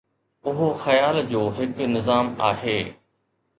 اهو 0.51 0.69
خيال 0.85 1.19
جو 1.35 1.43
هڪ 1.59 1.87
نظام 1.93 2.35
آهي. 2.51 2.77